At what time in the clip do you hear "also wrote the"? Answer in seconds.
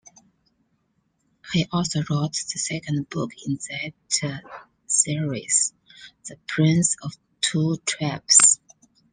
1.71-2.57